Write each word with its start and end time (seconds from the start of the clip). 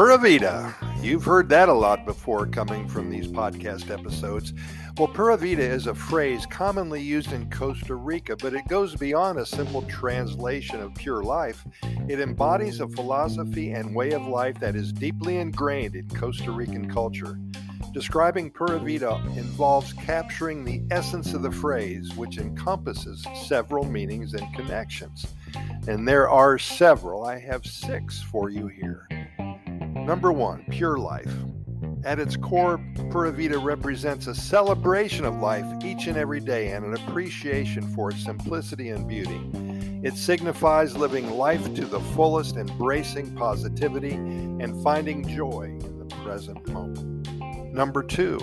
Pura 0.00 0.16
Vida. 0.16 0.74
You've 1.02 1.26
heard 1.26 1.50
that 1.50 1.68
a 1.68 1.74
lot 1.74 2.06
before 2.06 2.46
coming 2.46 2.88
from 2.88 3.10
these 3.10 3.26
podcast 3.28 3.90
episodes. 3.90 4.54
Well, 4.96 5.08
Pura 5.08 5.36
Vida 5.36 5.62
is 5.62 5.86
a 5.86 5.94
phrase 5.94 6.46
commonly 6.46 7.02
used 7.02 7.34
in 7.34 7.50
Costa 7.50 7.94
Rica, 7.94 8.34
but 8.34 8.54
it 8.54 8.66
goes 8.66 8.96
beyond 8.96 9.38
a 9.38 9.44
simple 9.44 9.82
translation 9.82 10.80
of 10.80 10.94
pure 10.94 11.22
life. 11.22 11.66
It 12.08 12.18
embodies 12.18 12.80
a 12.80 12.88
philosophy 12.88 13.72
and 13.72 13.94
way 13.94 14.12
of 14.12 14.26
life 14.26 14.58
that 14.60 14.74
is 14.74 14.90
deeply 14.90 15.36
ingrained 15.36 15.94
in 15.94 16.08
Costa 16.08 16.50
Rican 16.50 16.90
culture. 16.90 17.38
Describing 17.92 18.50
Pura 18.50 18.78
Vida 18.78 19.22
involves 19.36 19.92
capturing 19.92 20.64
the 20.64 20.82
essence 20.90 21.34
of 21.34 21.42
the 21.42 21.52
phrase, 21.52 22.10
which 22.16 22.38
encompasses 22.38 23.26
several 23.44 23.84
meanings 23.84 24.32
and 24.32 24.54
connections. 24.54 25.26
And 25.86 26.08
there 26.08 26.30
are 26.30 26.56
several. 26.56 27.26
I 27.26 27.38
have 27.38 27.66
six 27.66 28.22
for 28.22 28.48
you 28.48 28.66
here. 28.66 29.06
Number 29.94 30.32
one, 30.32 30.64
pure 30.70 30.98
life. 30.98 31.32
At 32.04 32.18
its 32.18 32.36
core, 32.36 32.80
Pura 33.10 33.30
Vida 33.32 33.58
represents 33.58 34.26
a 34.26 34.34
celebration 34.34 35.24
of 35.24 35.36
life 35.36 35.66
each 35.84 36.06
and 36.06 36.16
every 36.16 36.40
day 36.40 36.72
and 36.72 36.84
an 36.84 36.94
appreciation 36.94 37.82
for 37.94 38.10
its 38.10 38.24
simplicity 38.24 38.90
and 38.90 39.06
beauty. 39.06 39.40
It 40.02 40.16
signifies 40.16 40.96
living 40.96 41.30
life 41.32 41.74
to 41.74 41.84
the 41.84 42.00
fullest, 42.00 42.56
embracing 42.56 43.34
positivity, 43.36 44.14
and 44.14 44.82
finding 44.82 45.28
joy 45.28 45.64
in 45.64 45.98
the 45.98 46.06
present 46.16 46.66
moment. 46.68 47.28
Number 47.74 48.02
two, 48.02 48.38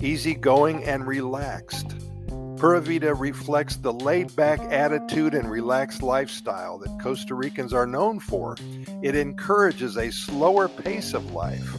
easygoing 0.00 0.84
and 0.84 1.06
relaxed. 1.06 1.94
Pura 2.56 2.80
Vida 2.80 3.14
reflects 3.14 3.76
the 3.76 3.92
laid 3.92 4.34
back 4.36 4.60
attitude 4.72 5.34
and 5.34 5.50
relaxed 5.50 6.02
lifestyle 6.02 6.78
that 6.78 6.98
Costa 7.00 7.34
Ricans 7.34 7.72
are 7.72 7.86
known 7.86 8.20
for. 8.20 8.56
It 9.02 9.16
encourages 9.16 9.96
a 9.96 10.10
slower 10.10 10.68
pace 10.68 11.14
of 11.14 11.32
life, 11.32 11.76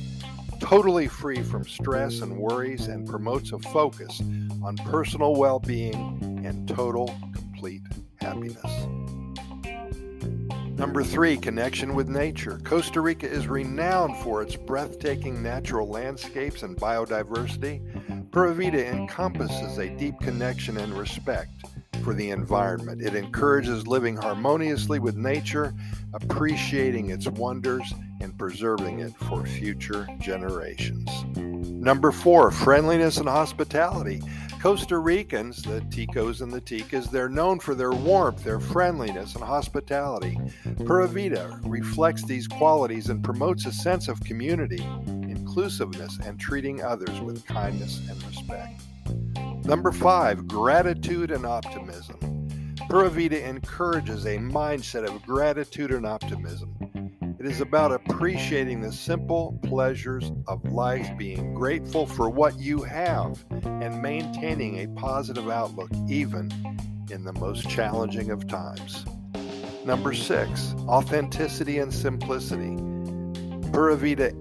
totally 0.60 1.08
free 1.08 1.42
from 1.42 1.66
stress 1.66 2.20
and 2.20 2.38
worries, 2.38 2.88
and 2.88 3.08
promotes 3.08 3.52
a 3.52 3.60
focus 3.60 4.22
on 4.64 4.76
personal 4.78 5.36
well 5.36 5.60
being 5.60 6.42
and 6.46 6.68
total, 6.68 7.08
complete 7.34 7.82
happiness. 8.18 9.05
Number 10.76 11.04
three, 11.04 11.38
connection 11.38 11.96
with 11.96 12.10
nature. 12.10 12.60
Costa 12.66 13.00
Rica 13.00 13.30
is 13.30 13.48
renowned 13.48 14.18
for 14.18 14.42
its 14.42 14.58
breathtaking 14.58 15.42
natural 15.42 15.88
landscapes 15.88 16.64
and 16.64 16.76
biodiversity. 16.76 17.82
Pura 18.32 18.54
Vida 18.54 18.86
encompasses 18.86 19.78
a 19.78 19.90
deep 19.90 20.20
connection 20.20 20.76
and 20.76 20.94
respect 20.94 21.52
for 22.04 22.14
the 22.14 22.30
environment. 22.30 23.02
It 23.02 23.16
encourages 23.16 23.88
living 23.88 24.18
harmoniously 24.18 25.00
with 25.00 25.16
nature, 25.16 25.74
appreciating 26.14 27.10
its 27.10 27.28
wonders, 27.28 27.94
and 28.20 28.38
preserving 28.38 29.00
it 29.00 29.16
for 29.16 29.46
future 29.46 30.06
generations. 30.20 31.10
Number 31.36 32.12
four, 32.12 32.52
friendliness 32.52 33.18
and 33.18 33.30
hospitality. 33.30 34.22
Costa 34.66 34.98
Ricans, 34.98 35.62
the 35.62 35.80
Ticos 35.92 36.42
and 36.42 36.52
the 36.52 36.60
Ticas, 36.60 37.12
they're 37.12 37.30
known 37.30 37.60
for 37.60 37.76
their 37.76 37.92
warmth, 37.92 38.44
their 38.44 38.60
friendliness, 38.60 39.36
and 39.36 39.44
hospitality. 39.44 40.40
Pura 40.88 41.08
Vida 41.08 41.60
reflects 41.62 42.24
these 42.24 42.48
qualities 42.48 43.10
and 43.10 43.24
promotes 43.24 43.68
a 43.68 43.72
sense 43.72 44.08
of 44.08 44.20
community, 44.22 44.84
inclusiveness, 45.06 46.18
and 46.26 46.40
treating 46.40 46.82
others 46.82 47.22
with 47.22 47.46
kindness 47.46 48.10
and 48.10 48.24
respect. 48.24 48.82
Number 49.66 49.92
five, 49.92 50.48
gratitude 50.48 51.30
and 51.30 51.46
optimism. 51.46 52.18
Pura 52.90 53.12
Vida 53.12 53.48
encourages 53.48 54.26
a 54.26 54.40
mindset 54.40 55.08
of 55.08 55.22
gratitude 55.22 55.92
and 55.92 56.08
optimism. 56.08 56.85
It 57.46 57.52
is 57.52 57.62
about 57.62 57.92
appreciating 57.92 58.82
the 58.82 58.92
simple 58.92 59.60
pleasures 59.62 60.32
of 60.48 60.66
life, 60.72 61.16
being 61.16 61.54
grateful 61.54 62.08
for 62.08 62.28
what 62.28 62.58
you 62.58 62.82
have, 62.82 63.46
and 63.52 64.02
maintaining 64.02 64.80
a 64.80 64.88
positive 65.00 65.48
outlook 65.48 65.92
even 66.10 66.52
in 67.12 67.24
the 67.24 67.34
most 67.34 67.70
challenging 67.70 68.32
of 68.32 68.48
times. 68.48 69.06
Number 69.86 70.12
six, 70.12 70.74
authenticity 70.88 71.78
and 71.78 71.94
simplicity. 71.94 72.78
Pura 73.72 73.96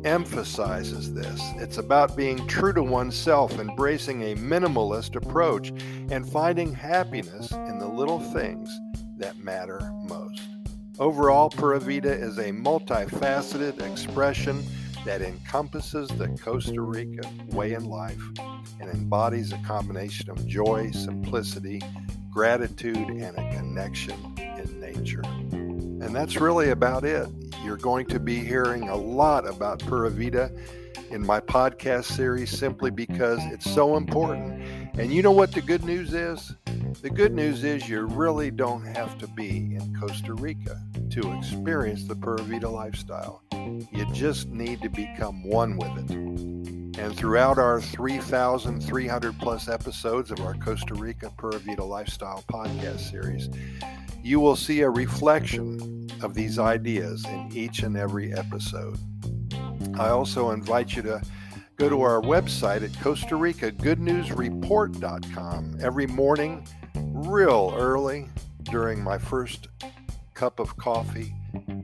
emphasizes 0.06 1.12
this. 1.12 1.42
It's 1.56 1.76
about 1.76 2.16
being 2.16 2.46
true 2.46 2.72
to 2.72 2.82
oneself, 2.82 3.58
embracing 3.58 4.22
a 4.22 4.34
minimalist 4.34 5.14
approach, 5.14 5.68
and 6.10 6.26
finding 6.26 6.72
happiness 6.72 7.52
in 7.52 7.78
the 7.78 7.86
little 7.86 8.20
things 8.20 8.70
that 9.18 9.36
matter 9.36 9.92
most. 10.04 10.53
Overall, 11.00 11.50
Pura 11.50 11.80
Vida 11.80 12.12
is 12.12 12.38
a 12.38 12.52
multifaceted 12.52 13.82
expression 13.82 14.64
that 15.04 15.22
encompasses 15.22 16.08
the 16.08 16.28
Costa 16.40 16.80
Rica 16.80 17.28
way 17.48 17.72
in 17.72 17.86
life 17.86 18.22
and 18.80 18.88
embodies 18.88 19.52
a 19.52 19.58
combination 19.58 20.30
of 20.30 20.46
joy, 20.46 20.92
simplicity, 20.92 21.82
gratitude, 22.30 23.08
and 23.08 23.36
a 23.36 23.56
connection 23.56 24.14
in 24.38 24.80
nature. 24.80 25.22
And 25.50 26.14
that's 26.14 26.36
really 26.36 26.70
about 26.70 27.04
it. 27.04 27.28
You're 27.64 27.76
going 27.76 28.06
to 28.06 28.20
be 28.20 28.38
hearing 28.38 28.88
a 28.88 28.96
lot 28.96 29.48
about 29.48 29.80
Pura 29.80 30.10
Vida 30.10 30.52
in 31.10 31.26
my 31.26 31.40
podcast 31.40 32.04
series 32.04 32.56
simply 32.56 32.92
because 32.92 33.40
it's 33.46 33.68
so 33.68 33.96
important. 33.96 34.62
And 34.96 35.12
you 35.12 35.22
know 35.22 35.32
what 35.32 35.50
the 35.50 35.60
good 35.60 35.82
news 35.84 36.14
is? 36.14 36.54
The 37.02 37.10
good 37.10 37.32
news 37.32 37.64
is 37.64 37.88
you 37.88 38.00
really 38.02 38.50
don't 38.50 38.84
have 38.84 39.18
to 39.18 39.26
be 39.28 39.76
in 39.76 39.96
Costa 39.98 40.34
Rica 40.34 40.80
to 41.10 41.36
experience 41.38 42.04
the 42.04 42.14
Pura 42.14 42.42
Vida 42.42 42.68
lifestyle. 42.68 43.42
You 43.52 44.06
just 44.12 44.48
need 44.48 44.80
to 44.82 44.88
become 44.88 45.44
one 45.44 45.76
with 45.76 46.10
it. 46.10 46.10
And 46.98 47.16
throughout 47.16 47.58
our 47.58 47.80
3,300 47.80 49.38
plus 49.38 49.68
episodes 49.68 50.30
of 50.30 50.40
our 50.40 50.54
Costa 50.54 50.94
Rica 50.94 51.30
Pura 51.36 51.58
Vida 51.58 51.84
Lifestyle 51.84 52.44
podcast 52.50 53.10
series, 53.10 53.48
you 54.22 54.40
will 54.40 54.56
see 54.56 54.80
a 54.80 54.90
reflection 54.90 56.08
of 56.22 56.34
these 56.34 56.58
ideas 56.58 57.24
in 57.26 57.50
each 57.52 57.82
and 57.82 57.96
every 57.96 58.32
episode. 58.32 58.98
I 59.98 60.08
also 60.08 60.52
invite 60.52 60.96
you 60.96 61.02
to 61.02 61.20
go 61.76 61.88
to 61.88 62.00
our 62.02 62.20
website 62.22 62.82
at 62.82 62.98
Costa 63.02 63.36
Rica 63.36 63.70
Good 63.70 63.98
News 63.98 64.30
Report.com 64.32 65.78
every 65.80 66.06
morning 66.06 66.66
real 67.26 67.74
early 67.76 68.28
during 68.64 69.02
my 69.02 69.18
first 69.18 69.68
cup 70.34 70.58
of 70.58 70.76
coffee. 70.76 71.34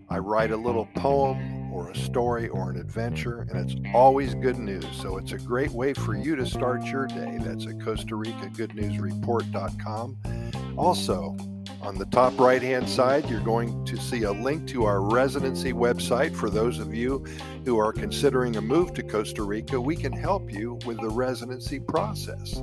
I 0.08 0.18
write 0.18 0.50
a 0.50 0.56
little 0.56 0.86
poem 0.96 1.72
or 1.72 1.90
a 1.90 1.96
story 1.96 2.48
or 2.48 2.70
an 2.70 2.76
adventure, 2.76 3.46
and 3.48 3.70
it's 3.70 3.80
always 3.94 4.34
good 4.34 4.58
news. 4.58 4.84
So 5.00 5.18
it's 5.18 5.32
a 5.32 5.38
great 5.38 5.70
way 5.70 5.94
for 5.94 6.16
you 6.16 6.36
to 6.36 6.44
start 6.44 6.84
your 6.84 7.06
day. 7.06 7.38
That's 7.40 7.66
at 7.66 7.80
Costa 7.80 8.16
Rica 8.16 8.50
Good 8.56 8.74
News 8.74 8.98
Report.com. 8.98 10.16
Also, 10.76 11.36
on 11.80 11.96
the 11.96 12.06
top 12.06 12.38
right 12.38 12.60
hand 12.60 12.88
side, 12.88 13.30
you're 13.30 13.40
going 13.40 13.84
to 13.86 13.96
see 13.96 14.24
a 14.24 14.32
link 14.32 14.66
to 14.68 14.84
our 14.84 15.00
residency 15.00 15.72
website 15.72 16.34
for 16.34 16.50
those 16.50 16.78
of 16.78 16.94
you 16.94 17.24
who 17.64 17.78
are 17.78 17.92
considering 17.92 18.56
a 18.56 18.60
move 18.60 18.92
to 18.94 19.02
Costa 19.02 19.42
Rica. 19.42 19.80
We 19.80 19.96
can 19.96 20.12
help 20.12 20.52
you 20.52 20.78
with 20.84 21.00
the 21.00 21.08
residency 21.08 21.80
process. 21.80 22.60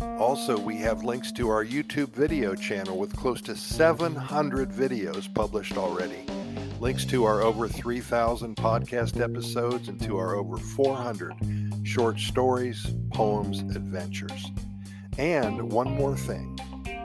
Also, 0.00 0.58
we 0.58 0.76
have 0.76 1.04
links 1.04 1.32
to 1.32 1.48
our 1.48 1.64
YouTube 1.64 2.08
video 2.10 2.54
channel 2.54 2.98
with 2.98 3.16
close 3.16 3.40
to 3.42 3.56
700 3.56 4.70
videos 4.70 5.32
published 5.32 5.76
already. 5.76 6.26
Links 6.80 7.04
to 7.06 7.24
our 7.24 7.42
over 7.42 7.68
3,000 7.68 8.56
podcast 8.56 9.20
episodes 9.20 9.88
and 9.88 10.00
to 10.02 10.16
our 10.16 10.34
over 10.36 10.56
400 10.56 11.34
short 11.82 12.18
stories, 12.18 12.86
poems, 13.12 13.60
adventures. 13.74 14.50
And 15.18 15.72
one 15.72 15.90
more 15.90 16.16
thing 16.16 16.58